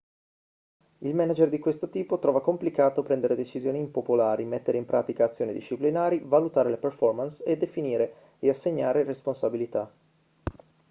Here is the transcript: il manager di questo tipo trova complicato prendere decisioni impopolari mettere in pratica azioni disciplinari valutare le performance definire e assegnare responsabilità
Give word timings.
il 1.01 1.13
manager 1.13 1.47
di 1.49 1.59
questo 1.59 1.87
tipo 1.91 2.17
trova 2.17 2.41
complicato 2.41 3.03
prendere 3.03 3.35
decisioni 3.35 3.77
impopolari 3.77 4.45
mettere 4.45 4.79
in 4.79 4.85
pratica 4.87 5.25
azioni 5.25 5.53
disciplinari 5.53 6.17
valutare 6.25 6.71
le 6.71 6.77
performance 6.77 7.43
definire 7.55 8.13
e 8.39 8.49
assegnare 8.49 9.03
responsabilità 9.03 9.91